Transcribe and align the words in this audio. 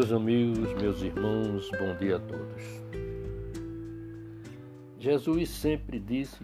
Meus 0.00 0.12
amigos, 0.12 0.72
meus 0.80 1.02
irmãos, 1.02 1.70
bom 1.78 1.94
dia 1.96 2.16
a 2.16 2.20
todos. 2.20 2.62
Jesus 4.98 5.50
sempre 5.50 6.00
disse 6.00 6.42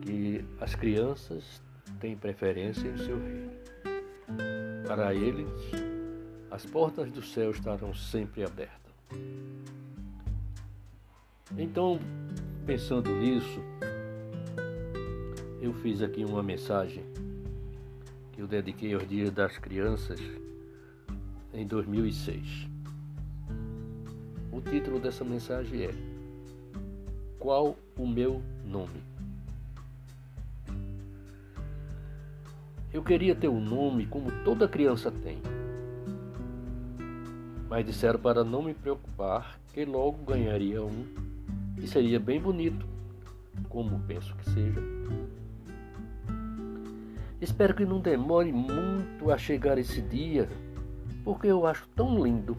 que 0.00 0.44
as 0.60 0.72
crianças 0.76 1.60
têm 1.98 2.16
preferência 2.16 2.86
em 2.86 2.96
seu 2.98 3.18
reino. 3.18 3.50
Para 4.86 5.12
eles, 5.12 5.50
as 6.52 6.64
portas 6.64 7.10
do 7.10 7.20
céu 7.20 7.50
estarão 7.50 7.92
sempre 7.92 8.44
abertas. 8.44 8.94
Então, 11.58 11.98
pensando 12.64 13.10
nisso, 13.10 13.60
eu 15.60 15.74
fiz 15.74 16.00
aqui 16.00 16.24
uma 16.24 16.44
mensagem 16.44 17.02
que 18.30 18.40
eu 18.40 18.46
dediquei 18.46 18.94
aos 18.94 19.08
dias 19.08 19.32
das 19.32 19.58
crianças 19.58 20.20
em 21.52 21.66
2006. 21.66 22.68
O 24.50 24.60
título 24.60 24.98
dessa 24.98 25.24
mensagem 25.24 25.82
é 25.84 25.94
Qual 27.38 27.76
o 27.96 28.06
meu 28.06 28.42
nome? 28.64 29.02
Eu 32.92 33.02
queria 33.02 33.34
ter 33.34 33.48
um 33.48 33.60
nome 33.60 34.06
como 34.06 34.30
toda 34.44 34.68
criança 34.68 35.10
tem. 35.10 35.38
Mas 37.68 37.86
disseram 37.86 38.18
para 38.18 38.44
não 38.44 38.62
me 38.62 38.74
preocupar 38.74 39.58
que 39.72 39.84
logo 39.84 40.24
ganharia 40.24 40.82
um 40.82 41.06
e 41.78 41.86
seria 41.86 42.20
bem 42.20 42.38
bonito, 42.38 42.86
como 43.68 43.98
penso 44.00 44.34
que 44.36 44.50
seja. 44.50 44.80
Espero 47.40 47.74
que 47.74 47.84
não 47.84 47.98
demore 47.98 48.52
muito 48.52 49.30
a 49.30 49.38
chegar 49.38 49.78
esse 49.78 50.00
dia, 50.02 50.48
porque 51.24 51.46
eu 51.46 51.66
acho 51.66 51.88
tão 51.94 52.22
lindo 52.22 52.56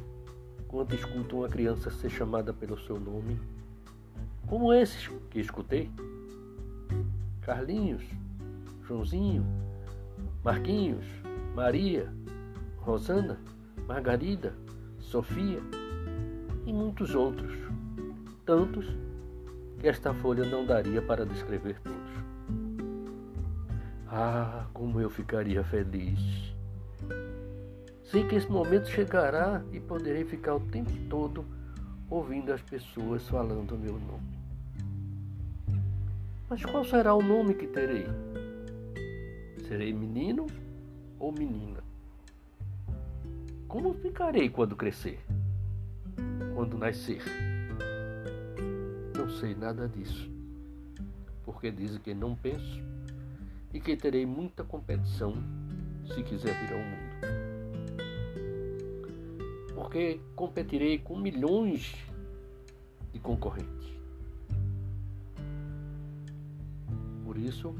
quando 0.67 0.95
escuto 0.95 1.38
uma 1.38 1.50
criança 1.50 1.92
ser 1.92 2.09
chamada 2.09 2.53
pelo 2.53 2.80
seu 2.80 3.00
nome, 3.00 3.39
como 4.47 4.73
esses 4.73 5.08
que 5.30 5.39
escutei. 5.39 5.92
Carlinhos, 7.41 8.03
Joãozinho, 8.88 9.45
Marquinhos, 10.44 11.06
Maria, 11.53 12.11
Rosana, 12.78 13.38
Margarida, 13.88 14.56
Sofia 15.00 15.59
e 16.66 16.72
muitos 16.72 17.14
outros, 17.14 17.53
tantos 18.45 18.86
que 19.80 19.88
esta 19.88 20.14
folha 20.14 20.45
não 20.45 20.66
daria 20.66 21.02
para 21.02 21.25
descrever 21.25 21.80
todos. 21.81 22.14
Ah, 24.08 24.67
como 24.73 25.02
eu 25.02 25.09
ficaria 25.09 25.64
feliz! 25.64 26.53
Sei 28.14 28.23
que 28.23 28.36
esse 28.36 28.47
momento 28.47 28.92
chegará 28.92 29.64
e 29.72 29.80
poderei 29.80 30.23
ficar 30.23 30.53
o 30.53 30.59
tempo 30.59 30.92
todo 31.09 31.44
ouvindo 32.08 32.53
as 32.53 32.61
pessoas 32.61 33.28
falando 33.28 33.75
meu 33.75 33.94
nome. 33.94 34.38
Mas 36.47 36.64
qual 36.64 36.86
será 36.86 37.16
o 37.16 37.23
nome 37.23 37.56
que 37.56 37.66
terei? 37.66 38.06
Serei 39.67 39.91
menino 39.91 40.45
ou 41.17 41.31
menina? 41.31 41.84
Como 43.67 43.95
ficarei 43.95 44.47
quando 44.47 44.75
crescer? 44.75 45.19
Quando 46.53 46.78
nascer? 46.78 47.23
Não 49.17 49.28
sei 49.28 49.56
nada 49.56 49.89
disso, 49.89 50.30
porque 51.44 51.72
dizem 51.72 52.00
que 52.00 52.14
não 52.14 52.36
penso 52.36 52.80
e 53.73 53.80
que 53.80 53.97
terei 53.97 54.23
muita 54.23 54.64
competição 54.64 55.34
se 56.14 56.22
quiser 56.22 56.53
vir 56.53 56.73
ao 56.73 56.80
mundo. 56.80 57.12
Porque 59.84 60.22
competirei 60.34 60.98
com 60.98 61.18
milhões 61.18 61.94
de 63.12 63.20
concorrentes. 63.20 63.92
Por 67.26 67.38
isso, 67.38 67.76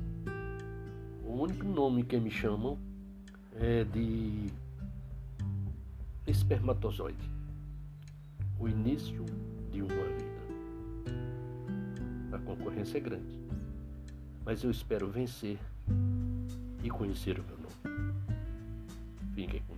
o 1.26 1.32
único 1.32 1.64
nome 1.64 2.04
que 2.04 2.20
me 2.20 2.30
chamam 2.30 2.78
é 3.54 3.86
de 3.86 4.52
espermatozoide, 6.28 7.32
o 8.60 8.68
início 8.68 9.24
de 9.72 9.82
uma 9.82 9.88
vida. 9.88 10.44
A 12.34 12.38
concorrência 12.40 12.98
é 12.98 13.02
grande, 13.02 13.40
mas 14.44 14.62
eu 14.62 14.70
espero 14.70 15.10
vencer 15.10 15.58
e 16.84 16.90
conhecer 16.90 17.40
o 17.40 17.44
meu 17.44 17.58
nome. 17.58 18.14
Fiquem 19.34 19.62
com 19.62 19.73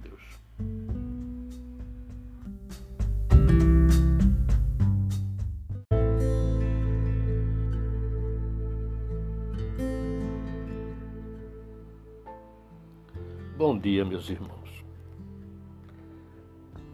dia, 13.86 14.04
meus 14.04 14.28
irmãos. 14.32 14.84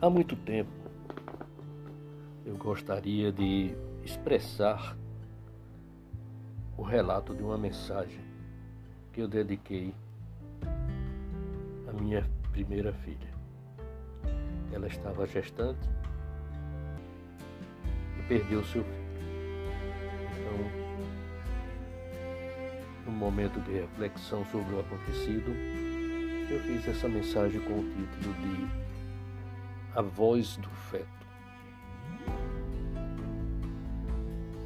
Há 0.02 0.10
muito 0.10 0.36
tempo 0.36 0.70
eu 2.46 2.58
gostaria 2.58 3.32
de 3.32 3.74
expressar 4.04 4.98
o 6.76 6.82
relato 6.82 7.34
de 7.34 7.42
uma 7.42 7.58
mensagem 7.58 8.20
que 9.14 9.22
eu 9.22 9.28
dediquei 9.30 9.96
à 11.88 11.94
minha 11.94 12.30
primeira 12.52 12.92
filha. 12.92 13.32
Ela 14.74 14.88
estava 14.88 15.26
gestante 15.26 15.90
e 18.20 18.24
perdeu 18.28 18.66
seu 18.66 18.84
filho. 18.84 19.02
Então, 20.34 20.58
num 23.06 23.14
momento 23.18 23.62
de 23.62 23.80
reflexão 23.80 24.44
sobre 24.48 24.76
o 24.76 24.82
acontecido, 24.82 25.52
eu 26.52 26.60
fiz 26.60 26.86
essa 26.86 27.08
mensagem 27.08 27.62
com 27.62 27.80
o 27.80 27.84
título 27.84 28.36
de 28.42 28.68
A 29.96 30.02
Voz 30.02 30.58
do 30.58 30.68
Feto. 30.70 31.08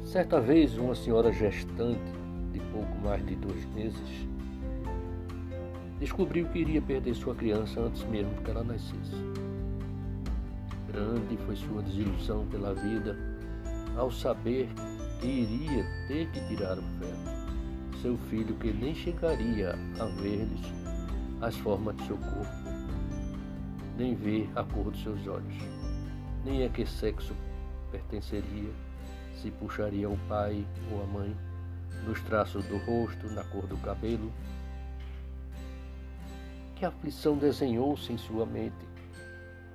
Certa 0.04 0.40
vez, 0.40 0.76
uma 0.76 0.96
senhora 0.96 1.32
gestante 1.32 2.12
de 2.52 2.58
pouco 2.72 2.98
mais 2.98 3.24
de 3.24 3.36
dois 3.36 3.64
meses 3.66 4.26
descobriu 6.00 6.48
que 6.48 6.58
iria 6.58 6.82
perder 6.82 7.14
sua 7.14 7.34
criança 7.34 7.80
antes 7.80 8.02
mesmo 8.04 8.34
que 8.42 8.50
ela 8.50 8.64
nascesse. 8.64 9.14
Grande 10.88 11.36
foi 11.46 11.54
sua 11.54 11.82
desilusão 11.82 12.46
pela 12.46 12.74
vida 12.74 13.16
ao 13.96 14.10
saber 14.10 14.68
que 15.20 15.26
iria 15.26 15.84
ter 16.08 16.28
que 16.32 16.40
tirar 16.48 16.78
o 16.78 16.82
feto, 16.82 18.00
seu 18.02 18.16
filho 18.28 18.54
que 18.56 18.72
nem 18.72 18.94
chegaria 18.94 19.70
a 19.98 20.04
ver-lhes 20.20 20.75
as 21.40 21.54
formas 21.56 21.94
de 21.96 22.06
seu 22.06 22.16
corpo, 22.16 22.96
nem 23.96 24.14
ver 24.14 24.50
a 24.56 24.64
cor 24.64 24.90
dos 24.90 25.02
seus 25.02 25.26
olhos, 25.26 25.54
nem 26.44 26.64
a 26.64 26.68
que 26.68 26.86
sexo 26.86 27.34
pertenceria, 27.90 28.70
se 29.34 29.50
puxaria 29.50 30.08
o 30.08 30.16
pai 30.28 30.66
ou 30.90 31.02
a 31.02 31.06
mãe, 31.06 31.36
nos 32.06 32.20
traços 32.22 32.64
do 32.66 32.78
rosto, 32.78 33.28
na 33.30 33.44
cor 33.44 33.66
do 33.66 33.76
cabelo. 33.78 34.32
Que 36.74 36.84
aflição 36.84 37.36
desenhou-se 37.36 38.12
em 38.12 38.18
sua 38.18 38.46
mente, 38.46 38.86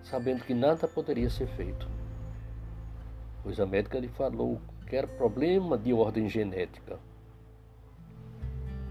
sabendo 0.04 0.44
que 0.44 0.54
nada 0.54 0.88
poderia 0.88 1.30
ser 1.30 1.48
feito, 1.48 1.88
pois 3.44 3.60
a 3.60 3.66
médica 3.66 4.00
lhe 4.00 4.08
falou 4.08 4.60
que 4.88 4.96
era 4.96 5.08
problema 5.08 5.78
de 5.78 5.94
ordem 5.94 6.28
genética. 6.28 7.00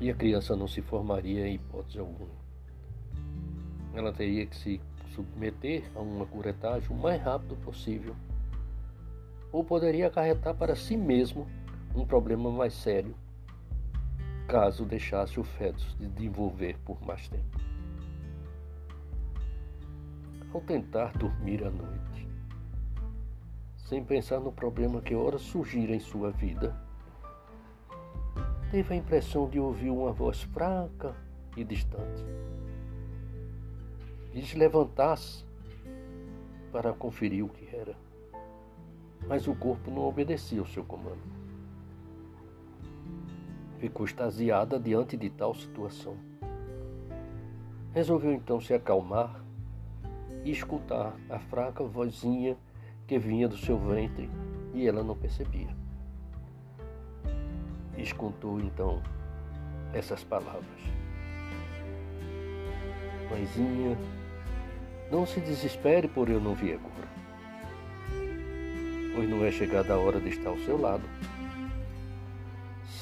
E 0.00 0.08
a 0.11 0.14
criança 0.14 0.56
não 0.56 0.67
se 0.67 0.81
formaria 0.81 1.46
em 1.46 1.56
hipótese 1.56 1.99
alguma 1.99 2.39
ela 3.94 4.12
teria 4.12 4.46
que 4.46 4.56
se 4.56 4.81
submeter 5.14 5.84
a 5.94 6.00
uma 6.00 6.26
curetagem 6.26 6.88
o 6.90 6.94
mais 6.94 7.20
rápido 7.20 7.56
possível, 7.56 8.14
ou 9.52 9.64
poderia 9.64 10.06
acarretar 10.06 10.54
para 10.54 10.76
si 10.76 10.96
mesmo 10.96 11.46
um 11.94 12.06
problema 12.06 12.50
mais 12.50 12.72
sério, 12.75 13.14
caso 14.46 14.84
deixasse 14.84 15.40
o 15.40 15.44
feto 15.44 15.81
se 15.81 16.06
desenvolver 16.06 16.78
por 16.84 17.00
mais 17.04 17.28
tempo. 17.28 17.58
Ao 20.52 20.60
tentar 20.60 21.12
dormir 21.16 21.64
à 21.64 21.70
noite, 21.70 22.28
sem 23.76 24.04
pensar 24.04 24.40
no 24.40 24.52
problema 24.52 25.00
que 25.00 25.14
ora 25.14 25.38
surgira 25.38 25.94
em 25.94 26.00
sua 26.00 26.31
vida, 26.31 26.76
teve 28.70 28.94
a 28.94 28.96
impressão 28.96 29.48
de 29.48 29.58
ouvir 29.58 29.90
uma 29.90 30.12
voz 30.12 30.43
fraca 30.43 31.14
e 31.56 31.64
distante 31.64 32.25
e 34.32 34.43
se 34.43 34.56
levantasse 34.56 35.44
para 36.73 36.93
conferir 36.93 37.44
o 37.44 37.49
que 37.49 37.75
era. 37.75 37.97
Mas 39.27 39.47
o 39.47 39.55
corpo 39.55 39.91
não 39.91 40.03
obedecia 40.03 40.61
ao 40.61 40.67
seu 40.67 40.85
comando. 40.85 41.21
Ficou 43.79 44.06
extasiada 44.06 44.79
diante 44.79 45.17
de 45.17 45.31
tal 45.31 45.55
situação. 45.55 46.17
Resolveu 47.93 48.32
então 48.32 48.61
se 48.61 48.73
acalmar 48.73 49.44
e 50.44 50.50
escutar 50.50 51.15
a 51.29 51.38
fraca 51.38 51.82
vozinha 51.82 52.56
que 53.06 53.19
vinha 53.19 53.49
do 53.49 53.56
seu 53.56 53.79
ventre 53.79 54.31
e 54.73 54.87
ela 54.87 55.03
não 55.03 55.17
percebia. 55.17 55.75
Escutou 57.97 58.61
então 58.61 59.03
essas 59.93 60.23
palavras: 60.25 60.81
Mãezinha, 63.31 63.97
não 65.10 65.26
se 65.26 65.40
desespere 65.40 66.06
por 66.06 66.28
eu 66.28 66.40
não 66.40 66.54
vir 66.54 66.74
agora, 66.74 67.08
pois 69.14 69.28
não 69.28 69.44
é 69.44 69.50
chegada 69.50 69.94
a 69.94 69.98
hora 69.98 70.20
de 70.20 70.28
estar 70.28 70.50
ao 70.50 70.58
seu 70.58 70.80
lado. 70.80 71.02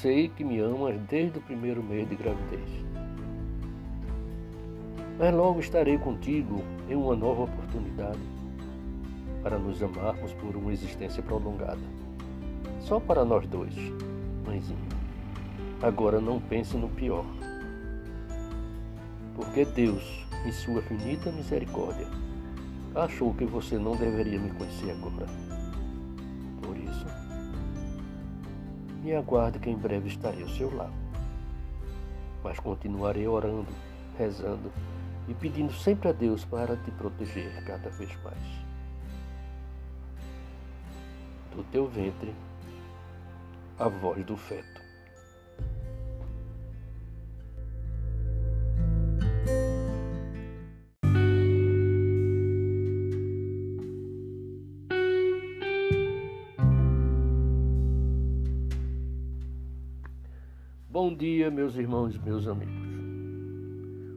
Sei 0.01 0.29
que 0.29 0.43
me 0.43 0.59
amas 0.59 0.99
desde 1.09 1.37
o 1.37 1.41
primeiro 1.41 1.83
mês 1.83 2.07
de 2.09 2.15
gravidez. 2.15 2.69
Mas 5.19 5.35
logo 5.35 5.59
estarei 5.59 5.97
contigo 5.97 6.63
em 6.89 6.95
uma 6.95 7.15
nova 7.15 7.43
oportunidade 7.43 8.19
para 9.43 9.59
nos 9.59 9.83
amarmos 9.83 10.31
por 10.33 10.55
uma 10.55 10.71
existência 10.71 11.21
prolongada. 11.21 11.77
Só 12.79 12.99
para 12.99 13.25
nós 13.25 13.45
dois, 13.45 13.75
mãezinha. 14.45 14.79
Agora 15.81 16.19
não 16.19 16.39
pense 16.39 16.75
no 16.75 16.89
pior. 16.89 17.25
Porque 19.39 19.63
Deus, 19.63 20.03
em 20.45 20.51
sua 20.51 20.81
finita 20.81 21.31
misericórdia, 21.31 22.05
achou 22.93 23.33
que 23.33 23.45
você 23.45 23.77
não 23.77 23.95
deveria 23.95 24.37
me 24.37 24.51
conhecer 24.51 24.91
agora. 24.91 25.25
Por 26.61 26.75
isso, 26.75 27.05
me 29.01 29.15
aguarde 29.15 29.57
que 29.59 29.69
em 29.69 29.77
breve 29.77 30.09
estarei 30.09 30.43
ao 30.43 30.49
seu 30.49 30.75
lado. 30.75 30.91
Mas 32.43 32.59
continuarei 32.59 33.29
orando, 33.29 33.69
rezando 34.17 34.69
e 35.29 35.33
pedindo 35.33 35.71
sempre 35.71 36.09
a 36.09 36.11
Deus 36.11 36.43
para 36.43 36.75
te 36.75 36.91
proteger 36.91 37.63
cada 37.63 37.89
vez 37.91 38.11
mais. 38.21 38.43
Do 41.55 41.63
teu 41.71 41.87
ventre, 41.87 42.35
a 43.79 43.87
voz 43.87 44.25
do 44.25 44.35
feto. 44.35 44.78
Dia, 61.19 61.51
meus 61.51 61.75
irmãos 61.75 62.15
e 62.15 62.19
meus 62.19 62.47
amigos. 62.47 62.73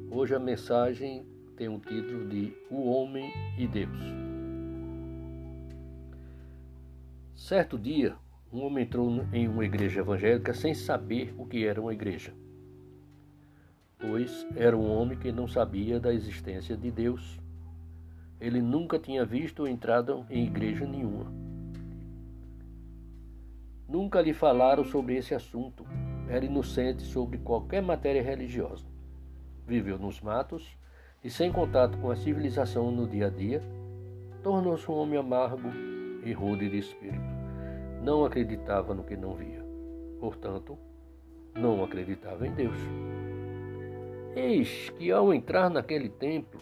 Hoje 0.08 0.36
a 0.36 0.38
mensagem 0.38 1.26
tem 1.56 1.68
o 1.68 1.80
título 1.80 2.28
de 2.28 2.56
O 2.70 2.88
Homem 2.88 3.28
e 3.58 3.66
Deus. 3.66 3.98
Certo 7.34 7.76
dia, 7.76 8.14
um 8.52 8.60
homem 8.60 8.84
entrou 8.84 9.10
em 9.32 9.48
uma 9.48 9.64
igreja 9.64 9.98
evangélica 9.98 10.54
sem 10.54 10.74
saber 10.74 11.34
o 11.36 11.44
que 11.44 11.66
era 11.66 11.80
uma 11.80 11.92
igreja, 11.92 12.32
pois 13.98 14.46
era 14.54 14.76
um 14.76 14.88
homem 14.88 15.18
que 15.18 15.32
não 15.32 15.48
sabia 15.48 15.98
da 15.98 16.14
existência 16.14 16.76
de 16.76 16.92
Deus. 16.92 17.36
Ele 18.40 18.62
nunca 18.62 18.96
tinha 18.96 19.24
visto 19.24 19.64
ou 19.64 19.68
entrado 19.68 20.24
em 20.30 20.46
igreja 20.46 20.86
nenhuma. 20.86 21.32
Nunca 23.88 24.22
lhe 24.22 24.32
falaram 24.32 24.84
sobre 24.84 25.16
esse 25.16 25.34
assunto. 25.34 25.84
Era 26.28 26.44
inocente 26.44 27.02
sobre 27.02 27.38
qualquer 27.38 27.82
matéria 27.82 28.22
religiosa 28.22 28.92
viveu 29.66 29.98
nos 29.98 30.20
matos 30.20 30.76
e 31.22 31.30
sem 31.30 31.52
contato 31.52 31.96
com 31.98 32.10
a 32.10 32.16
civilização 32.16 32.90
no 32.90 33.06
dia 33.06 33.26
a 33.26 33.30
dia, 33.30 33.62
tornou-se 34.42 34.90
um 34.90 34.94
homem 34.94 35.18
amargo 35.18 35.70
e 36.24 36.32
rude 36.32 36.68
de 36.68 36.78
espírito. 36.78 37.22
Não 38.02 38.24
acreditava 38.24 38.92
no 38.92 39.04
que 39.04 39.16
não 39.16 39.34
via. 39.34 39.64
Portanto, 40.18 40.76
não 41.54 41.82
acreditava 41.82 42.46
em 42.46 42.52
Deus. 42.52 42.76
Eis 44.34 44.90
que 44.90 45.10
ao 45.12 45.32
entrar 45.32 45.70
naquele 45.70 46.08
templo, 46.08 46.60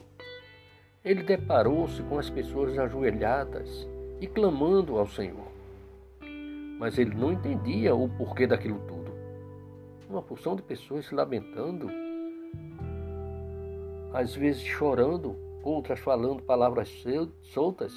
ele 1.02 1.22
deparou-se 1.22 2.02
com 2.02 2.18
as 2.18 2.28
pessoas 2.28 2.78
ajoelhadas 2.78 3.88
e 4.20 4.26
clamando 4.26 4.98
ao 4.98 5.06
Senhor. 5.06 5.50
Mas 6.78 6.98
ele 6.98 7.14
não 7.14 7.32
entendia 7.32 7.94
o 7.94 8.08
porquê 8.08 8.46
daquilo 8.46 8.80
tudo. 8.80 8.99
Uma 10.10 10.20
porção 10.20 10.56
de 10.56 10.62
pessoas 10.62 11.06
se 11.06 11.14
lamentando 11.14 11.88
às 14.12 14.34
vezes 14.34 14.62
chorando, 14.62 15.36
outras 15.62 16.00
falando 16.00 16.42
palavras 16.42 17.04
soltas, 17.42 17.94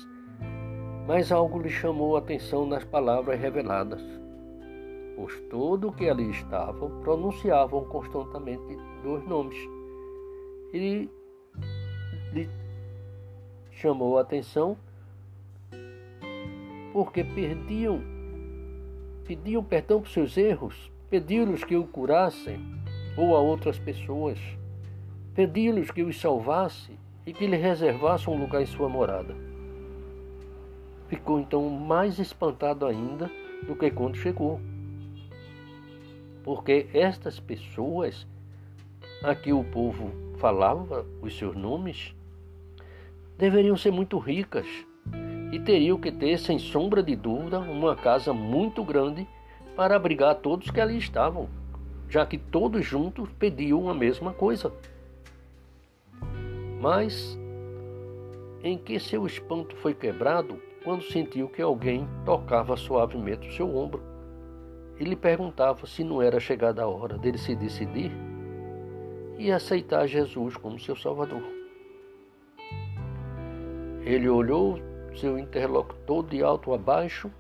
mas 1.08 1.32
algo 1.32 1.60
lhe 1.60 1.70
chamou 1.70 2.16
a 2.16 2.20
atenção 2.20 2.68
nas 2.68 2.84
palavras 2.84 3.40
reveladas, 3.40 4.00
pois 5.16 5.40
todo 5.50 5.88
o 5.88 5.92
que 5.92 6.08
ali 6.08 6.30
estava 6.30 6.88
pronunciavam 7.02 7.84
constantemente 7.86 8.78
dois 9.02 9.28
nomes. 9.28 9.58
E 10.72 11.10
lhe 12.32 12.50
chamou 13.72 14.20
a 14.20 14.22
atenção 14.22 14.78
porque 16.94 17.24
perdiam, 17.24 18.04
pediam 19.26 19.64
perdão 19.64 20.00
por 20.00 20.10
seus 20.10 20.38
erros, 20.38 20.93
pediram-lhes 21.14 21.64
que 21.64 21.76
o 21.76 21.86
curassem 21.86 22.60
ou 23.16 23.36
a 23.36 23.40
outras 23.40 23.78
pessoas 23.78 24.40
pedi-lhes 25.36 25.92
que 25.92 26.02
os 26.02 26.20
salvasse 26.20 26.98
e 27.24 27.32
que 27.32 27.46
lhe 27.46 27.56
reservasse 27.56 28.28
um 28.28 28.36
lugar 28.36 28.64
em 28.64 28.66
sua 28.66 28.90
morada. 28.90 29.36
Ficou 31.08 31.40
então 31.40 31.70
mais 31.70 32.18
espantado 32.18 32.84
ainda 32.88 33.30
do 33.68 33.76
que 33.76 33.92
quando 33.92 34.18
chegou. 34.18 34.60
Porque 36.44 36.88
estas 36.96 37.40
pessoas 37.40 38.26
a 39.22 39.36
que 39.36 39.54
o 39.54 39.64
povo 39.64 40.10
falava 40.40 41.06
os 41.22 41.38
seus 41.38 41.56
nomes 41.56 42.16
deveriam 43.38 43.78
ser 43.78 43.92
muito 43.92 44.18
ricas 44.18 44.66
e 45.52 45.60
teriam 45.60 46.00
que 46.00 46.12
ter, 46.12 46.40
sem 46.40 46.58
sombra 46.58 47.04
de 47.04 47.16
dúvida, 47.16 47.60
uma 47.60 47.96
casa 47.96 48.34
muito 48.34 48.84
grande 48.84 49.28
para 49.76 49.96
abrigar 49.96 50.36
todos 50.36 50.70
que 50.70 50.80
ali 50.80 50.98
estavam, 50.98 51.50
já 52.10 52.26
que 52.26 52.38
todos 52.38 52.86
juntos 52.86 53.30
pediam 53.40 53.90
a 53.90 53.94
mesma 53.94 54.34
coisa 54.34 54.72
mas 56.84 57.40
em 58.62 58.78
que 58.78 59.00
seu 59.00 59.26
espanto 59.26 59.74
foi 59.78 59.94
quebrado 59.94 60.62
quando 60.84 61.02
sentiu 61.02 61.48
que 61.48 61.62
alguém 61.62 62.06
tocava 62.26 62.76
suavemente 62.76 63.48
o 63.48 63.54
seu 63.54 63.74
ombro 63.74 64.04
e 65.00 65.06
lhe 65.06 65.16
perguntava 65.16 65.88
se 65.88 66.04
não 66.04 66.22
era 66.22 66.42
chegada 66.42 66.84
a 66.84 66.88
hora 66.88 67.18
dele 67.18 67.38
se 67.38 67.56
decidir 67.56 68.12
e 69.38 69.50
aceitar 69.50 70.06
Jesus 70.08 70.58
como 70.58 70.78
seu 70.78 70.94
Salvador. 70.94 71.42
Ele 74.04 74.28
olhou 74.28 74.78
seu 75.16 75.40
interlocutor 75.40 76.26
de 76.26 76.44
alto 76.44 76.74
a 76.74 76.78
baixo 76.78 77.32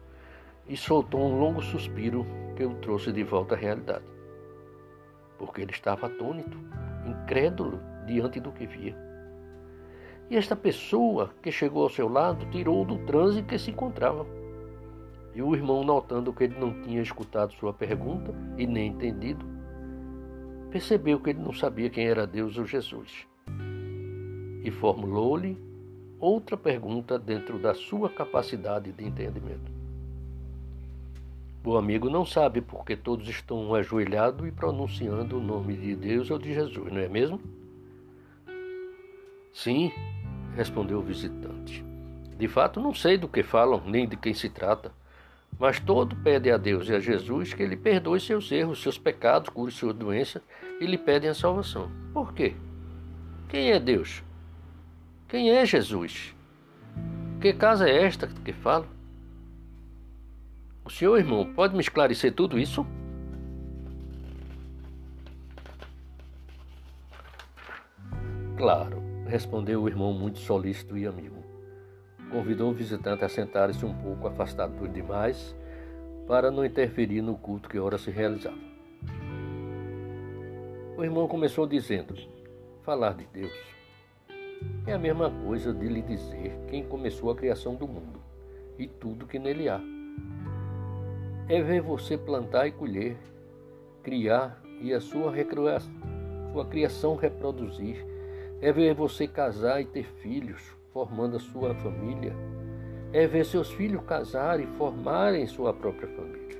e 0.67 0.77
soltou 0.77 1.21
um 1.21 1.39
longo 1.39 1.61
suspiro 1.61 2.25
que 2.55 2.63
o 2.63 2.75
trouxe 2.75 3.11
de 3.11 3.23
volta 3.23 3.55
à 3.55 3.57
realidade, 3.57 4.05
porque 5.37 5.61
ele 5.61 5.71
estava 5.71 6.07
atônito, 6.07 6.57
incrédulo 7.05 7.79
diante 8.05 8.39
do 8.39 8.51
que 8.51 8.65
via. 8.65 8.95
E 10.29 10.37
esta 10.37 10.55
pessoa 10.55 11.31
que 11.41 11.51
chegou 11.51 11.83
ao 11.83 11.89
seu 11.89 12.07
lado 12.07 12.45
tirou 12.49 12.85
do 12.85 12.97
transe 13.05 13.39
em 13.39 13.43
que 13.43 13.57
se 13.57 13.71
encontrava. 13.71 14.25
E 15.35 15.41
o 15.41 15.53
irmão, 15.55 15.83
notando 15.83 16.31
que 16.31 16.45
ele 16.45 16.57
não 16.57 16.81
tinha 16.81 17.01
escutado 17.01 17.53
sua 17.53 17.73
pergunta 17.73 18.33
e 18.57 18.65
nem 18.65 18.87
entendido, 18.87 19.45
percebeu 20.71 21.19
que 21.19 21.31
ele 21.31 21.39
não 21.39 21.53
sabia 21.53 21.89
quem 21.89 22.07
era 22.07 22.25
Deus 22.25 22.57
ou 22.57 22.65
Jesus. 22.65 23.27
E 24.63 24.71
formulou-lhe 24.71 25.57
outra 26.19 26.55
pergunta 26.55 27.19
dentro 27.19 27.59
da 27.59 27.73
sua 27.73 28.09
capacidade 28.09 28.91
de 28.91 29.05
entendimento. 29.05 29.82
O 31.65 31.77
amigo 31.77 32.09
não 32.09 32.25
sabe 32.25 32.59
porque 32.59 32.93
todos 32.93 33.27
estão 33.29 33.73
ajoelhados 33.73 34.45
e 34.45 34.51
pronunciando 34.51 35.37
o 35.37 35.41
nome 35.41 35.77
de 35.77 35.95
Deus 35.95 36.29
ou 36.29 36.37
de 36.37 36.53
Jesus, 36.53 36.91
não 36.91 36.99
é 36.99 37.07
mesmo? 37.07 37.39
Sim, 39.53 39.91
respondeu 40.57 40.99
o 40.99 41.03
visitante. 41.03 41.85
De 42.37 42.47
fato, 42.49 42.81
não 42.81 42.93
sei 42.93 43.17
do 43.17 43.29
que 43.29 43.43
falam, 43.43 43.81
nem 43.85 44.05
de 44.05 44.17
quem 44.17 44.33
se 44.33 44.49
trata. 44.49 44.91
Mas 45.57 45.79
todo 45.79 46.15
pede 46.17 46.51
a 46.51 46.57
Deus 46.57 46.89
e 46.89 46.95
a 46.95 46.99
Jesus 46.99 47.53
que 47.53 47.63
Ele 47.63 47.77
perdoe 47.77 48.19
seus 48.19 48.51
erros, 48.51 48.81
seus 48.81 48.97
pecados, 48.97 49.49
cure 49.49 49.71
suas 49.71 49.95
doenças 49.95 50.41
e 50.81 50.85
lhe 50.85 50.97
pedem 50.97 51.29
a 51.29 51.33
salvação. 51.33 51.89
Por 52.13 52.33
quê? 52.33 52.55
Quem 53.47 53.71
é 53.71 53.79
Deus? 53.79 54.21
Quem 55.29 55.51
é 55.51 55.65
Jesus? 55.65 56.35
Que 57.39 57.53
casa 57.53 57.87
é 57.87 58.03
esta 58.03 58.27
que 58.27 58.51
falo? 58.51 58.87
O 60.85 60.89
senhor, 60.89 61.17
irmão, 61.17 61.53
pode 61.53 61.73
me 61.75 61.81
esclarecer 61.81 62.33
tudo 62.33 62.59
isso? 62.59 62.85
Claro, 68.57 69.03
Respondeu 69.33 69.81
o 69.81 69.87
irmão 69.87 70.13
muito 70.13 70.37
solícito 70.37 70.95
e 70.95 71.07
amigo. 71.07 71.43
Convidou 72.29 72.69
o 72.69 72.73
visitante 72.73 73.23
a 73.23 73.27
sentar-se 73.27 73.83
um 73.83 73.91
pouco 73.91 74.27
afastado 74.27 74.77
dos 74.77 74.93
demais 74.93 75.55
para 76.27 76.51
não 76.51 76.63
interferir 76.63 77.21
no 77.23 77.35
culto 77.35 77.67
que 77.67 77.79
ora 77.79 77.97
se 77.97 78.11
realizava. 78.11 78.57
O 80.95 81.03
irmão 81.03 81.27
começou 81.27 81.65
dizendo: 81.65 82.15
Falar 82.83 83.15
de 83.15 83.25
Deus 83.25 83.51
é 84.85 84.93
a 84.93 84.99
mesma 84.99 85.31
coisa 85.31 85.73
de 85.73 85.87
lhe 85.87 86.03
dizer 86.03 86.55
quem 86.69 86.83
começou 86.83 87.31
a 87.31 87.35
criação 87.35 87.73
do 87.73 87.87
mundo 87.87 88.19
e 88.77 88.87
tudo 88.87 89.25
que 89.25 89.39
nele 89.39 89.67
há. 89.67 89.81
É 91.53 91.61
ver 91.61 91.81
você 91.81 92.17
plantar 92.17 92.65
e 92.65 92.71
colher, 92.71 93.15
criar 94.01 94.59
e 94.81 94.91
a 94.91 94.99
sua, 94.99 95.31
sua 96.51 96.65
criação 96.65 97.15
reproduzir. 97.15 98.03
É 98.59 98.71
ver 98.71 98.95
você 98.95 99.27
casar 99.27 99.79
e 99.79 99.85
ter 99.85 100.03
filhos, 100.23 100.63
formando 100.91 101.37
a 101.37 101.39
sua 101.39 101.75
família. 101.75 102.33
É 103.13 103.27
ver 103.27 103.45
seus 103.45 103.71
filhos 103.71 104.03
casarem 104.03 104.65
e 104.65 104.77
formarem 104.79 105.45
sua 105.45 105.71
própria 105.71 106.07
família. 106.15 106.57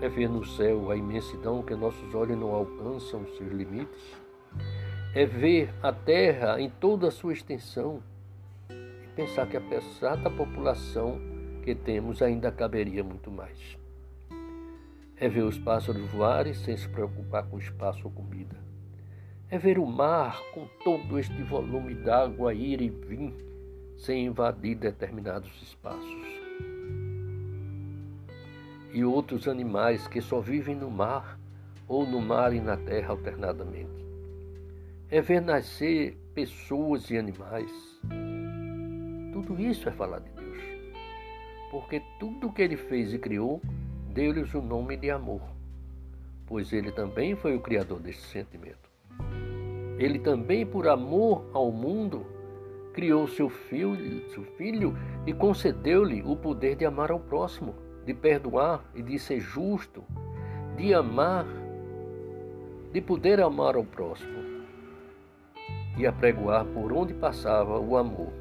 É 0.00 0.08
ver 0.08 0.28
no 0.28 0.44
céu 0.44 0.90
a 0.90 0.96
imensidão 0.96 1.62
que 1.62 1.76
nossos 1.76 2.12
olhos 2.12 2.36
não 2.36 2.52
alcançam 2.52 3.24
seus 3.38 3.52
limites. 3.52 4.16
É 5.14 5.24
ver 5.24 5.72
a 5.80 5.92
terra 5.92 6.60
em 6.60 6.68
toda 6.68 7.06
a 7.06 7.12
sua 7.12 7.32
extensão 7.32 8.02
e 8.68 9.06
pensar 9.14 9.46
que 9.46 9.56
apesar 9.56 10.16
da 10.16 10.30
população 10.30 11.29
que 11.60 11.74
temos, 11.74 12.22
ainda 12.22 12.50
caberia 12.50 13.04
muito 13.04 13.30
mais 13.30 13.80
é 15.20 15.28
ver 15.28 15.42
os 15.42 15.58
pássaros 15.58 16.10
voarem 16.10 16.54
sem 16.54 16.74
se 16.74 16.88
preocupar 16.88 17.46
com 17.46 17.58
espaço 17.58 18.00
ou 18.04 18.10
comida. 18.10 18.56
É 19.50 19.58
ver 19.58 19.78
o 19.78 19.84
mar 19.84 20.40
com 20.54 20.66
todo 20.82 21.18
este 21.18 21.42
volume 21.42 21.94
d'água 21.94 22.54
ir 22.54 22.80
e 22.80 22.88
vir 22.88 23.34
sem 23.98 24.24
invadir 24.24 24.76
determinados 24.76 25.50
espaços. 25.62 26.40
E 28.94 29.04
outros 29.04 29.46
animais 29.46 30.08
que 30.08 30.22
só 30.22 30.40
vivem 30.40 30.74
no 30.74 30.90
mar 30.90 31.38
ou 31.86 32.06
no 32.06 32.20
mar 32.20 32.54
e 32.54 32.60
na 32.60 32.78
terra 32.78 33.10
alternadamente. 33.10 34.00
É 35.10 35.20
ver 35.20 35.42
nascer 35.42 36.16
pessoas 36.34 37.10
e 37.10 37.18
animais. 37.18 37.70
Tudo 39.34 39.60
isso 39.60 39.86
é 39.86 39.92
falar 39.92 40.20
de 40.20 40.30
Deus. 40.30 40.79
Porque 41.70 42.02
tudo 42.18 42.52
que 42.52 42.62
ele 42.62 42.76
fez 42.76 43.14
e 43.14 43.18
criou 43.18 43.60
deu-lhes 44.12 44.52
o 44.54 44.60
nome 44.60 44.96
de 44.96 45.10
amor, 45.10 45.40
pois 46.46 46.72
ele 46.72 46.90
também 46.90 47.36
foi 47.36 47.54
o 47.54 47.60
criador 47.60 48.00
deste 48.00 48.22
sentimento. 48.22 48.90
Ele 49.98 50.18
também, 50.18 50.66
por 50.66 50.88
amor 50.88 51.48
ao 51.52 51.70
mundo, 51.70 52.26
criou 52.92 53.28
seu 53.28 53.48
filho, 53.48 54.28
seu 54.30 54.42
filho 54.56 54.96
e 55.26 55.32
concedeu-lhe 55.32 56.22
o 56.22 56.34
poder 56.34 56.74
de 56.74 56.84
amar 56.84 57.10
ao 57.10 57.20
próximo, 57.20 57.74
de 58.04 58.14
perdoar 58.14 58.82
e 58.94 59.02
de 59.02 59.18
ser 59.18 59.40
justo, 59.40 60.02
de 60.76 60.92
amar, 60.92 61.46
de 62.92 63.00
poder 63.00 63.40
amar 63.40 63.76
ao 63.76 63.84
próximo 63.84 64.40
e 65.96 66.06
apregoar 66.06 66.64
por 66.64 66.92
onde 66.92 67.12
passava 67.14 67.78
o 67.78 67.96
amor. 67.96 68.39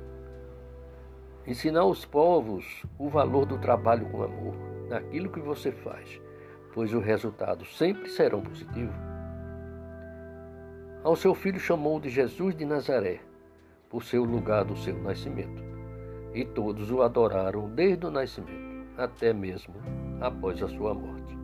Ensinar 1.47 1.81
aos 1.81 2.05
povos 2.05 2.83
o 2.97 3.09
valor 3.09 3.45
do 3.45 3.57
trabalho 3.57 4.05
com 4.09 4.23
amor 4.23 4.55
naquilo 4.89 5.31
que 5.31 5.39
você 5.39 5.71
faz, 5.71 6.21
pois 6.73 6.93
os 6.93 7.03
resultados 7.03 7.77
sempre 7.77 8.09
serão 8.09 8.41
positivos. 8.41 8.95
Ao 11.03 11.15
seu 11.15 11.33
filho 11.33 11.59
chamou 11.59 11.99
de 11.99 12.09
Jesus 12.09 12.55
de 12.55 12.65
Nazaré, 12.65 13.21
por 13.89 14.03
ser 14.03 14.19
o 14.19 14.25
lugar 14.25 14.65
do 14.65 14.75
seu 14.75 14.95
nascimento, 15.01 15.63
e 16.33 16.43
todos 16.43 16.91
o 16.91 17.01
adoraram 17.01 17.69
desde 17.69 18.05
o 18.05 18.11
nascimento, 18.11 18.85
até 18.97 19.33
mesmo 19.33 19.73
após 20.19 20.61
a 20.61 20.67
sua 20.67 20.93
morte. 20.93 21.37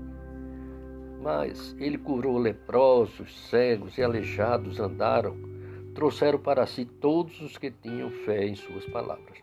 Mas 1.22 1.76
ele 1.80 1.98
curou 1.98 2.38
leprosos, 2.38 3.50
cegos 3.50 3.98
e 3.98 4.04
aleijados 4.04 4.80
andaram, 4.80 5.36
trouxeram 5.96 6.38
para 6.38 6.66
si 6.68 6.86
todos 6.86 7.42
os 7.42 7.58
que 7.58 7.72
tinham 7.72 8.12
fé 8.12 8.46
em 8.46 8.56
suas 8.56 8.86
palavras, 8.88 9.42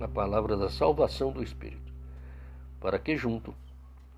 a 0.00 0.08
palavra 0.08 0.56
da 0.56 0.68
salvação 0.68 1.32
do 1.32 1.42
Espírito 1.42 1.84
para 2.84 2.98
que 2.98 3.16
junto 3.16 3.54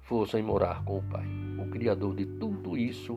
fossem 0.02 0.42
morar 0.42 0.82
com 0.82 0.98
o 0.98 1.02
Pai, 1.04 1.24
o 1.56 1.70
Criador 1.70 2.16
de 2.16 2.26
tudo 2.26 2.76
isso. 2.76 3.16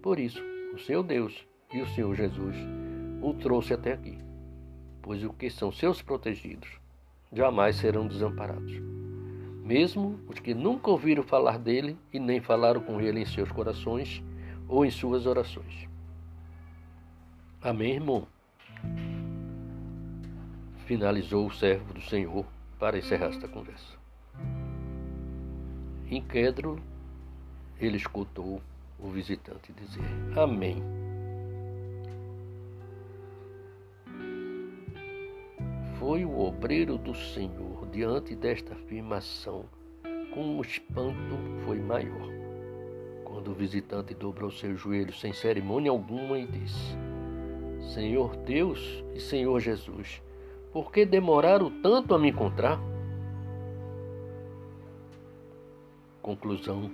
Por 0.00 0.18
isso, 0.18 0.42
o 0.74 0.78
seu 0.78 1.02
Deus 1.02 1.46
e 1.70 1.82
o 1.82 1.86
Senhor 1.88 2.14
Jesus 2.14 2.56
o 3.20 3.34
trouxe 3.34 3.74
até 3.74 3.92
aqui, 3.92 4.16
pois 5.02 5.22
o 5.22 5.32
que 5.34 5.50
são 5.50 5.70
seus 5.70 6.00
protegidos 6.00 6.70
jamais 7.30 7.76
serão 7.76 8.06
desamparados. 8.06 8.72
Mesmo 9.62 10.18
os 10.26 10.38
que 10.38 10.54
nunca 10.54 10.90
ouviram 10.90 11.22
falar 11.22 11.58
dele 11.58 11.98
e 12.10 12.18
nem 12.18 12.40
falaram 12.40 12.80
com 12.80 12.98
ele 12.98 13.20
em 13.20 13.26
seus 13.26 13.52
corações 13.52 14.22
ou 14.66 14.86
em 14.86 14.90
suas 14.90 15.26
orações. 15.26 15.86
Amém, 17.60 17.92
irmão? 17.92 18.26
Finalizou 20.90 21.46
o 21.46 21.52
servo 21.52 21.94
do 21.94 22.00
Senhor 22.00 22.44
para 22.76 22.98
encerrar 22.98 23.26
esta 23.26 23.46
conversa. 23.46 23.96
Incrédulo, 26.10 26.80
ele 27.78 27.96
escutou 27.96 28.60
o 28.98 29.08
visitante 29.08 29.72
dizer: 29.72 30.02
Amém. 30.36 30.82
Foi 36.00 36.24
o 36.24 36.40
obreiro 36.40 36.98
do 36.98 37.14
Senhor 37.14 37.86
diante 37.92 38.34
desta 38.34 38.74
afirmação, 38.74 39.66
com 40.34 40.58
o 40.58 40.60
espanto 40.60 41.38
foi 41.64 41.78
maior. 41.78 42.28
Quando 43.22 43.52
o 43.52 43.54
visitante 43.54 44.12
dobrou 44.12 44.50
seus 44.50 44.80
joelhos 44.80 45.20
sem 45.20 45.32
cerimônia 45.32 45.92
alguma 45.92 46.36
e 46.36 46.48
disse: 46.48 46.96
Senhor 47.94 48.34
Deus 48.38 49.04
e 49.14 49.20
Senhor 49.20 49.60
Jesus, 49.60 50.20
por 50.72 50.92
que 50.92 51.04
demoraram 51.04 51.70
tanto 51.82 52.14
a 52.14 52.18
me 52.18 52.30
encontrar? 52.30 52.80
Conclusão: 56.22 56.90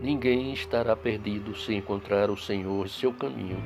Ninguém 0.00 0.52
estará 0.52 0.96
perdido 0.96 1.54
se 1.54 1.74
encontrar 1.74 2.30
o 2.30 2.36
Senhor 2.36 2.88
seu 2.88 3.12
caminho 3.12 3.62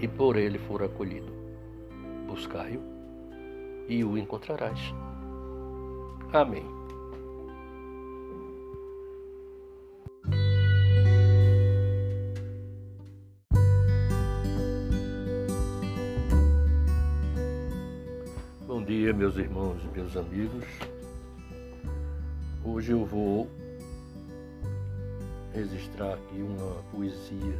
e 0.00 0.08
por 0.08 0.36
ele 0.36 0.58
for 0.58 0.82
acolhido. 0.82 1.32
Buscai-o 2.26 2.82
e 3.88 4.02
o 4.02 4.16
encontrarás. 4.16 4.80
Amém. 6.32 6.81
Meus 19.32 19.36
irmãos 19.38 19.82
e 19.82 19.98
meus 19.98 20.16
amigos. 20.16 20.64
Hoje 22.62 22.92
eu 22.92 23.06
vou 23.06 23.48
registrar 25.54 26.14
aqui 26.14 26.42
uma 26.42 26.82
poesia 26.90 27.58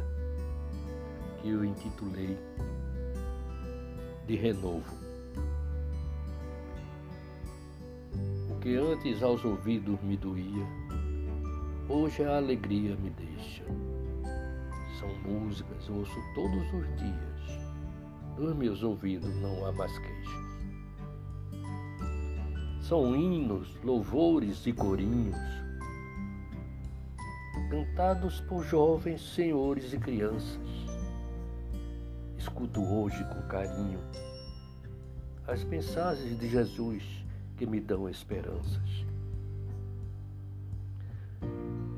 que 1.41 1.49
eu 1.49 1.65
intitulei 1.65 2.37
de 4.27 4.35
renovo. 4.35 4.93
O 8.51 8.59
que 8.59 8.75
antes 8.75 9.23
aos 9.23 9.43
ouvidos 9.43 9.99
me 10.03 10.15
doía, 10.15 10.67
hoje 11.89 12.23
a 12.23 12.37
alegria 12.37 12.95
me 12.97 13.09
deixa. 13.09 13.63
São 14.99 15.09
músicas, 15.23 15.89
ouço 15.89 16.19
todos 16.35 16.71
os 16.73 16.85
dias, 16.99 18.37
dos 18.37 18.55
meus 18.55 18.83
ouvidos 18.83 19.33
não 19.41 19.65
há 19.65 19.71
mais 19.71 19.97
queixa. 19.97 20.42
São 22.83 23.15
hinos, 23.15 23.77
louvores 23.81 24.67
e 24.67 24.73
corinhos, 24.73 25.37
cantados 27.69 28.41
por 28.41 28.61
jovens 28.65 29.21
senhores 29.33 29.93
e 29.93 29.97
crianças. 29.97 30.59
Escuto 32.37 32.83
hoje 32.83 33.23
com 33.23 33.41
carinho 33.47 34.01
as 35.47 35.63
mensagens 35.63 36.37
de 36.37 36.49
Jesus 36.49 37.05
que 37.55 37.65
me 37.65 37.79
dão 37.79 38.09
esperanças. 38.09 39.05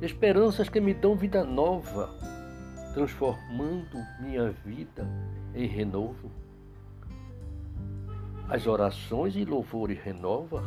Esperanças 0.04 0.70
que 0.70 0.80
me 0.80 0.94
dão 0.94 1.15
vida 1.15 1.44
nova, 1.44 2.12
transformando 2.94 3.98
minha 4.22 4.51
vida 4.51 5.04
em 5.56 5.65
renovo 5.65 6.45
as 8.48 8.68
orações 8.68 9.36
e 9.36 9.44
louvores 9.44 10.00
renova 10.00 10.64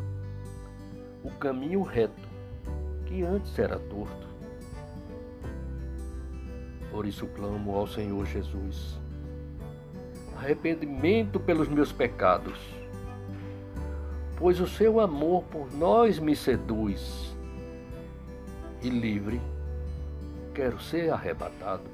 o 1.22 1.30
caminho 1.30 1.82
reto 1.82 2.28
que 3.06 3.22
antes 3.22 3.56
era 3.58 3.78
torto. 3.78 4.26
Por 6.90 7.06
isso 7.06 7.26
clamo 7.28 7.76
ao 7.76 7.86
Senhor 7.86 8.26
Jesus. 8.26 8.98
Arrependimento 10.36 11.38
pelos 11.38 11.68
meus 11.68 11.92
pecados, 11.92 12.58
pois 14.36 14.60
o 14.60 14.66
seu 14.66 15.00
amor 15.00 15.44
por 15.44 15.72
nós 15.72 16.18
me 16.18 16.34
seduz. 16.34 17.36
E 18.82 18.88
livre, 18.88 19.40
quero 20.54 20.80
ser 20.80 21.10
arrebatado. 21.10 21.84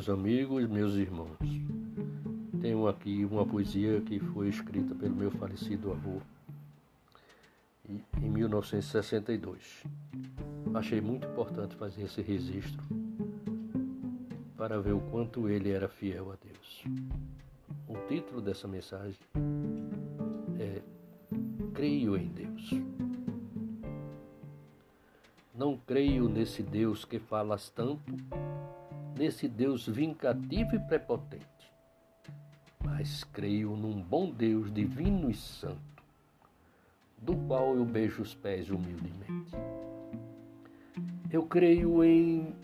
Meus 0.00 0.08
amigos, 0.08 0.66
meus 0.66 0.94
irmãos. 0.94 1.36
Tenho 2.58 2.88
aqui 2.88 3.22
uma 3.22 3.44
poesia 3.44 4.00
que 4.00 4.18
foi 4.18 4.48
escrita 4.48 4.94
pelo 4.94 5.14
meu 5.14 5.30
falecido 5.30 5.92
avô 5.92 6.22
em 7.86 8.30
1962. 8.30 9.84
Achei 10.72 11.02
muito 11.02 11.26
importante 11.26 11.76
fazer 11.76 12.04
esse 12.04 12.22
registro 12.22 12.82
para 14.56 14.80
ver 14.80 14.94
o 14.94 15.02
quanto 15.10 15.50
ele 15.50 15.70
era 15.70 15.86
fiel 15.86 16.32
a 16.32 16.36
Deus. 16.42 16.84
O 17.86 17.98
título 18.08 18.40
dessa 18.40 18.66
mensagem 18.66 19.20
é 20.58 20.80
Creio 21.74 22.16
em 22.16 22.28
Deus. 22.28 22.70
Não 25.54 25.76
creio 25.76 26.26
nesse 26.26 26.62
Deus 26.62 27.04
que 27.04 27.18
falas 27.18 27.68
tanto 27.68 28.14
nesse 29.20 29.46
Deus 29.46 29.86
vingativo 29.86 30.74
e 30.74 30.78
prepotente, 30.78 31.70
mas 32.82 33.22
creio 33.22 33.76
num 33.76 34.00
bom 34.00 34.30
Deus 34.30 34.72
divino 34.72 35.30
e 35.30 35.34
santo, 35.34 36.02
do 37.18 37.36
qual 37.36 37.76
eu 37.76 37.84
beijo 37.84 38.22
os 38.22 38.34
pés 38.34 38.70
humildemente. 38.70 39.54
Eu 41.30 41.42
creio 41.42 42.02
em 42.02 42.54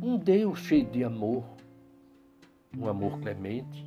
um 0.00 0.16
Deus 0.16 0.60
cheio 0.60 0.86
de 0.86 1.04
amor, 1.04 1.44
um 2.74 2.88
amor 2.88 3.20
clemente, 3.20 3.84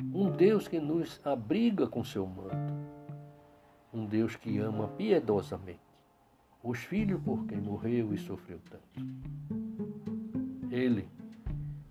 um 0.00 0.30
Deus 0.30 0.68
que 0.68 0.78
nos 0.78 1.20
abriga 1.26 1.88
com 1.88 2.04
seu 2.04 2.24
manto, 2.24 2.72
um 3.92 4.06
Deus 4.06 4.36
que 4.36 4.58
ama 4.58 4.86
piedosamente 4.86 5.80
os 6.62 6.78
filhos 6.78 7.20
por 7.20 7.44
quem 7.46 7.58
morreu 7.58 8.14
e 8.14 8.18
sofreu 8.18 8.60
tanto. 8.70 9.93
Ele. 10.74 11.08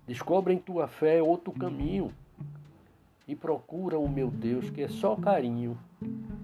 Descobre 0.06 0.52
em 0.52 0.58
tua 0.58 0.86
fé 0.86 1.22
outro 1.22 1.50
caminho 1.52 2.12
e 3.26 3.34
procura 3.34 3.98
o 3.98 4.06
meu 4.06 4.30
Deus 4.30 4.68
que 4.68 4.82
é 4.82 4.88
só 4.88 5.16
carinho 5.16 5.78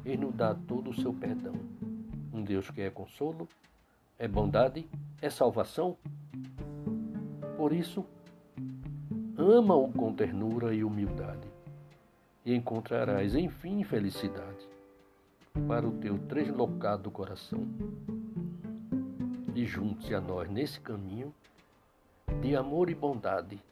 e 0.07 0.17
nos 0.17 0.35
dá 0.35 0.55
todo 0.55 0.89
o 0.89 0.95
seu 0.95 1.13
perdão. 1.13 1.53
Um 2.33 2.43
Deus 2.43 2.71
que 2.71 2.81
é 2.81 2.89
consolo, 2.89 3.47
é 4.19 4.27
bondade, 4.27 4.89
é 5.21 5.29
salvação. 5.29 5.99
Por 7.59 7.75
isso, 7.75 8.07
ama-o 9.37 9.93
com 9.93 10.15
ternura 10.15 10.75
e 10.75 10.83
humildade 10.83 11.47
e 12.43 12.55
encontrarás, 12.55 13.35
enfim, 13.35 13.85
felicidade 13.85 14.67
para 15.69 15.87
o 15.87 15.93
teu 15.93 16.17
deslocado 16.17 17.11
coração. 17.11 17.69
E 19.55 19.67
junte-se 19.67 20.15
a 20.15 20.21
nós 20.23 20.49
nesse 20.49 20.81
caminho 20.81 21.35
de 22.41 22.57
amor 22.57 22.89
e 22.89 22.95
bondade, 22.95 23.63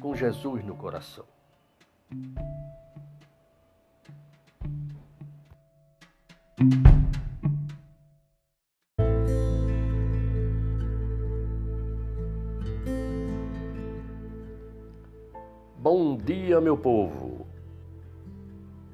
com 0.00 0.14
Jesus 0.14 0.64
no 0.64 0.74
coração. 0.74 1.26
Bom 15.76 16.16
dia, 16.16 16.58
meu 16.60 16.78
povo. 16.78 17.46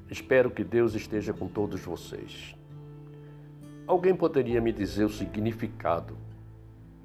Espero 0.09 0.51
que 0.51 0.65
Deus 0.65 0.95
esteja 0.95 1.33
com 1.33 1.47
todos 1.47 1.79
vocês. 1.81 2.55
Alguém 3.85 4.13
poderia 4.13 4.59
me 4.59 4.73
dizer 4.73 5.05
o 5.05 5.09
significado 5.09 6.17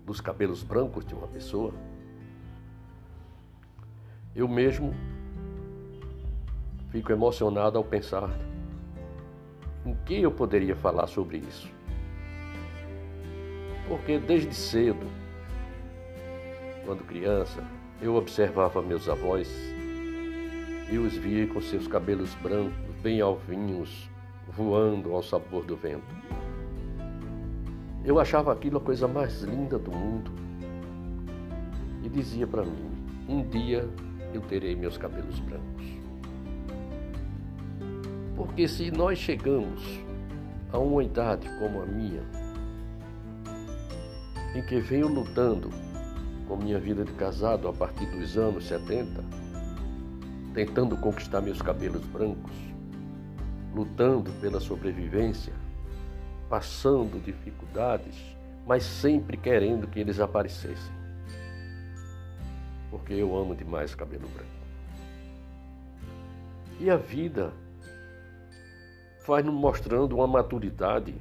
dos 0.04 0.20
cabelos 0.20 0.64
brancos 0.64 1.04
de 1.04 1.14
uma 1.14 1.28
pessoa? 1.28 1.91
Eu 4.34 4.48
mesmo 4.48 4.94
fico 6.90 7.12
emocionado 7.12 7.76
ao 7.76 7.84
pensar 7.84 8.30
em 9.84 9.94
que 10.06 10.22
eu 10.22 10.30
poderia 10.30 10.74
falar 10.74 11.06
sobre 11.06 11.38
isso. 11.38 11.68
Porque 13.86 14.18
desde 14.18 14.54
cedo, 14.54 15.06
quando 16.86 17.04
criança, 17.04 17.62
eu 18.00 18.14
observava 18.14 18.80
meus 18.80 19.06
avós 19.08 19.48
e 20.90 20.96
os 20.96 21.14
via 21.14 21.46
com 21.46 21.60
seus 21.60 21.86
cabelos 21.86 22.34
brancos, 22.36 22.72
bem 23.02 23.20
alvinhos, 23.20 24.10
voando 24.48 25.14
ao 25.14 25.22
sabor 25.22 25.64
do 25.64 25.76
vento. 25.76 26.14
Eu 28.04 28.18
achava 28.18 28.52
aquilo 28.52 28.78
a 28.78 28.80
coisa 28.80 29.06
mais 29.06 29.42
linda 29.42 29.78
do 29.78 29.90
mundo 29.90 30.30
e 32.02 32.08
dizia 32.08 32.46
para 32.46 32.64
mim: 32.64 32.90
um 33.28 33.42
dia 33.42 33.88
eu 34.32 34.40
terei 34.42 34.74
meus 34.74 34.96
cabelos 34.96 35.38
brancos. 35.40 35.86
Porque 38.36 38.66
se 38.66 38.90
nós 38.90 39.18
chegamos 39.18 39.82
a 40.72 40.78
uma 40.78 41.04
idade 41.04 41.48
como 41.58 41.82
a 41.82 41.86
minha, 41.86 42.22
em 44.54 44.62
que 44.62 44.80
venho 44.80 45.08
lutando 45.08 45.70
com 46.46 46.56
minha 46.56 46.78
vida 46.78 47.04
de 47.04 47.12
casado 47.12 47.68
a 47.68 47.72
partir 47.72 48.06
dos 48.06 48.36
anos 48.36 48.66
70, 48.66 49.24
tentando 50.54 50.96
conquistar 50.96 51.40
meus 51.40 51.62
cabelos 51.62 52.04
brancos, 52.06 52.52
lutando 53.74 54.30
pela 54.40 54.60
sobrevivência, 54.60 55.52
passando 56.48 57.22
dificuldades, 57.22 58.16
mas 58.66 58.82
sempre 58.82 59.36
querendo 59.36 59.86
que 59.86 59.98
eles 59.98 60.20
aparecessem. 60.20 61.01
Porque 63.02 63.14
eu 63.14 63.36
amo 63.36 63.54
demais 63.56 63.96
cabelo 63.96 64.28
branco. 64.28 64.50
E 66.78 66.88
a 66.88 66.96
vida 66.96 67.52
vai 69.26 69.42
nos 69.42 69.52
mostrando 69.52 70.14
uma 70.14 70.26
maturidade 70.28 71.14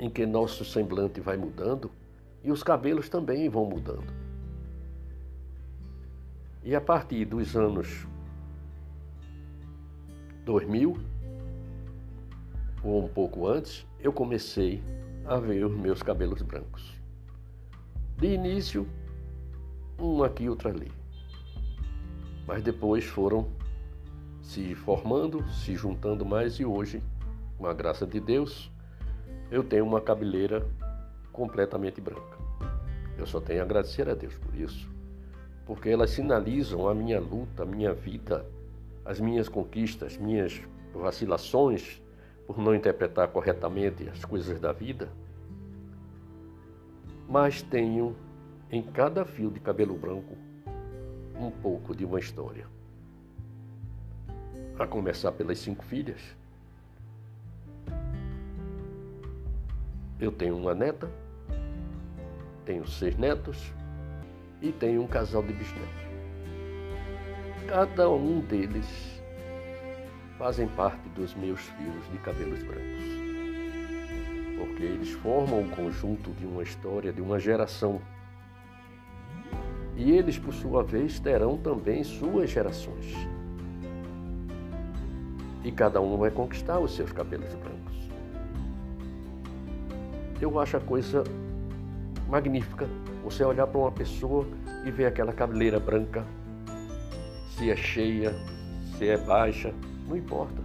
em 0.00 0.08
que 0.08 0.24
nosso 0.24 0.64
semblante 0.64 1.20
vai 1.20 1.36
mudando 1.36 1.90
e 2.42 2.50
os 2.50 2.62
cabelos 2.62 3.10
também 3.10 3.50
vão 3.50 3.66
mudando. 3.66 4.06
E 6.64 6.74
a 6.74 6.80
partir 6.80 7.26
dos 7.26 7.54
anos 7.54 8.06
2000, 10.46 10.98
ou 12.82 13.04
um 13.04 13.08
pouco 13.08 13.46
antes, 13.46 13.86
eu 14.00 14.10
comecei 14.10 14.82
a 15.26 15.36
ver 15.36 15.66
os 15.66 15.76
meus 15.76 16.02
cabelos 16.02 16.40
brancos. 16.40 16.98
De 18.16 18.28
início, 18.28 18.88
um 20.02 20.24
aqui, 20.24 20.48
outro 20.48 20.68
ali. 20.68 20.90
Mas 22.46 22.62
depois 22.62 23.04
foram 23.04 23.48
se 24.42 24.74
formando, 24.74 25.48
se 25.48 25.74
juntando 25.76 26.24
mais 26.24 26.54
e 26.54 26.64
hoje, 26.64 27.02
com 27.56 27.66
a 27.66 27.72
graça 27.72 28.06
de 28.06 28.18
Deus, 28.18 28.70
eu 29.50 29.62
tenho 29.62 29.84
uma 29.84 30.00
cabeleira 30.00 30.66
completamente 31.30 32.00
branca. 32.00 32.36
Eu 33.16 33.26
só 33.26 33.40
tenho 33.40 33.60
a 33.60 33.64
agradecer 33.64 34.08
a 34.08 34.14
Deus 34.14 34.34
por 34.34 34.54
isso, 34.54 34.88
porque 35.64 35.88
elas 35.88 36.10
sinalizam 36.10 36.88
a 36.88 36.94
minha 36.94 37.20
luta, 37.20 37.62
a 37.62 37.66
minha 37.66 37.94
vida, 37.94 38.44
as 39.04 39.20
minhas 39.20 39.48
conquistas, 39.48 40.16
minhas 40.16 40.60
vacilações, 40.92 42.02
por 42.46 42.58
não 42.58 42.74
interpretar 42.74 43.28
corretamente 43.28 44.08
as 44.08 44.24
coisas 44.24 44.60
da 44.60 44.72
vida, 44.72 45.08
mas 47.28 47.62
tenho 47.62 48.16
em 48.72 48.82
cada 48.82 49.26
fio 49.26 49.50
de 49.50 49.60
cabelo 49.60 49.94
branco 49.94 50.34
um 51.38 51.50
pouco 51.50 51.94
de 51.94 52.06
uma 52.06 52.18
história. 52.18 52.66
A 54.78 54.86
começar 54.86 55.30
pelas 55.32 55.58
cinco 55.58 55.84
filhas. 55.84 56.18
Eu 60.18 60.32
tenho 60.32 60.56
uma 60.56 60.74
neta, 60.74 61.10
tenho 62.64 62.88
seis 62.88 63.14
netos 63.18 63.70
e 64.62 64.72
tenho 64.72 65.02
um 65.02 65.06
casal 65.06 65.42
de 65.42 65.52
bisnetos. 65.52 66.02
Cada 67.68 68.08
um 68.08 68.40
deles 68.40 69.22
fazem 70.38 70.66
parte 70.68 71.06
dos 71.10 71.34
meus 71.34 71.60
fios 71.60 72.10
de 72.10 72.18
cabelos 72.18 72.62
brancos. 72.62 73.04
Porque 74.58 74.82
eles 74.84 75.10
formam 75.10 75.60
o 75.60 75.70
conjunto 75.70 76.30
de 76.30 76.46
uma 76.46 76.62
história 76.62 77.12
de 77.12 77.20
uma 77.20 77.38
geração 77.38 78.00
E 79.96 80.10
eles, 80.12 80.38
por 80.38 80.54
sua 80.54 80.82
vez, 80.82 81.20
terão 81.20 81.56
também 81.56 82.02
suas 82.02 82.50
gerações. 82.50 83.14
E 85.64 85.70
cada 85.70 86.00
um 86.00 86.16
vai 86.16 86.30
conquistar 86.30 86.78
os 86.78 86.94
seus 86.94 87.12
cabelos 87.12 87.54
brancos. 87.54 88.10
Eu 90.40 90.58
acho 90.58 90.76
a 90.76 90.80
coisa 90.80 91.22
magnífica 92.28 92.88
você 93.22 93.44
olhar 93.44 93.66
para 93.66 93.78
uma 93.78 93.92
pessoa 93.92 94.46
e 94.84 94.90
ver 94.90 95.06
aquela 95.06 95.32
cabeleira 95.32 95.78
branca, 95.78 96.24
se 97.56 97.70
é 97.70 97.76
cheia, 97.76 98.34
se 98.96 99.08
é 99.08 99.16
baixa, 99.16 99.72
não 100.08 100.16
importa. 100.16 100.60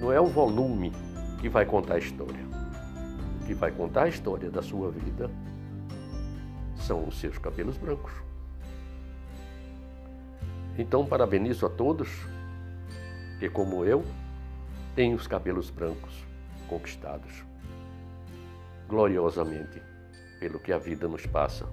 Não 0.00 0.10
é 0.10 0.20
o 0.20 0.26
volume 0.26 0.90
que 1.40 1.48
vai 1.48 1.64
contar 1.64 1.94
a 1.94 1.98
história. 1.98 2.40
O 3.40 3.46
que 3.46 3.54
vai 3.54 3.70
contar 3.70 4.04
a 4.04 4.08
história 4.08 4.50
da 4.50 4.62
sua 4.62 4.90
vida 4.90 5.30
são 6.82 7.06
os 7.06 7.18
seus 7.18 7.38
cabelos 7.38 7.76
brancos. 7.76 8.12
Então, 10.78 11.06
parabenizo 11.06 11.66
a 11.66 11.70
todos 11.70 12.08
que, 13.38 13.48
como 13.48 13.84
eu, 13.84 14.04
têm 14.94 15.14
os 15.14 15.26
cabelos 15.26 15.70
brancos 15.70 16.12
conquistados 16.68 17.44
gloriosamente 18.88 19.80
pelo 20.38 20.58
que 20.58 20.72
a 20.72 20.78
vida 20.78 21.08
nos 21.08 21.24
passa 21.24 21.66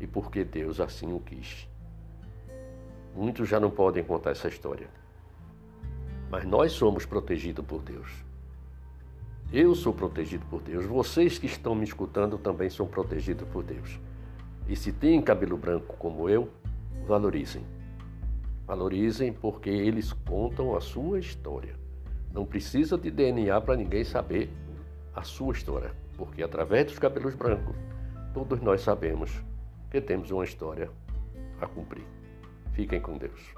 e 0.00 0.06
porque 0.06 0.44
Deus 0.44 0.80
assim 0.80 1.12
o 1.12 1.20
quis. 1.20 1.68
Muitos 3.14 3.48
já 3.48 3.58
não 3.58 3.70
podem 3.70 4.04
contar 4.04 4.30
essa 4.30 4.48
história, 4.48 4.88
mas 6.30 6.44
nós 6.44 6.72
somos 6.72 7.06
protegidos 7.06 7.64
por 7.64 7.82
Deus. 7.82 8.28
Eu 9.50 9.74
sou 9.74 9.94
protegido 9.94 10.44
por 10.46 10.60
Deus. 10.60 10.84
Vocês 10.84 11.38
que 11.38 11.46
estão 11.46 11.74
me 11.74 11.84
escutando 11.84 12.36
também 12.36 12.68
são 12.68 12.86
protegidos 12.86 13.48
por 13.48 13.64
Deus. 13.64 13.98
E 14.68 14.76
se 14.76 14.92
têm 14.92 15.22
cabelo 15.22 15.56
branco 15.56 15.96
como 15.98 16.28
eu, 16.28 16.50
valorizem. 17.06 17.62
Valorizem 18.66 19.32
porque 19.32 19.70
eles 19.70 20.12
contam 20.12 20.76
a 20.76 20.80
sua 20.80 21.18
história. 21.18 21.74
Não 22.32 22.44
precisa 22.44 22.98
de 22.98 23.10
DNA 23.10 23.58
para 23.62 23.76
ninguém 23.76 24.04
saber 24.04 24.50
a 25.14 25.22
sua 25.22 25.54
história, 25.54 25.92
porque 26.16 26.42
através 26.42 26.84
dos 26.84 26.98
cabelos 26.98 27.34
brancos, 27.34 27.74
todos 28.34 28.60
nós 28.60 28.82
sabemos 28.82 29.32
que 29.90 30.02
temos 30.02 30.30
uma 30.30 30.44
história 30.44 30.90
a 31.60 31.66
cumprir. 31.66 32.04
Fiquem 32.72 33.00
com 33.00 33.16
Deus. 33.16 33.54